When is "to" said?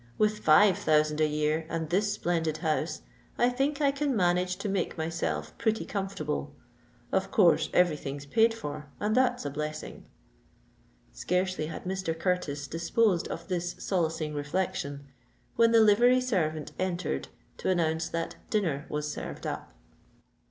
4.55-4.67, 17.57-17.69